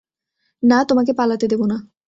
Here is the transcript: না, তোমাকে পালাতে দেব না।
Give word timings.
না, 0.63 0.77
তোমাকে 0.83 1.11
পালাতে 1.13 1.45
দেব 1.47 1.61
না। 1.65 1.77